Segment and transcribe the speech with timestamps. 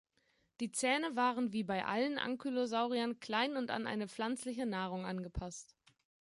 [0.61, 5.75] Die Zähne waren wie bei allen Ankylosauriern klein und an eine pflanzliche Nahrung angepasst.